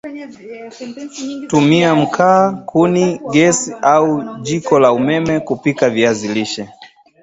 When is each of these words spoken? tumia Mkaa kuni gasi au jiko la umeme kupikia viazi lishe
tumia 1.47 1.95
Mkaa 1.95 2.51
kuni 2.51 3.19
gasi 3.33 3.73
au 3.81 4.37
jiko 4.41 4.79
la 4.79 4.91
umeme 4.93 5.39
kupikia 5.39 5.89
viazi 5.89 6.27
lishe 6.27 6.69